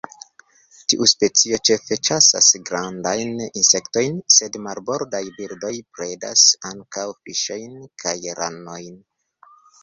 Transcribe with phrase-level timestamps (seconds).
[0.91, 7.77] Tiu specio ĉefe ĉasas grandajn insektojn, sed marbordaj birdoj predas ankaŭ fiŝojn
[8.07, 8.99] kaj ranojn.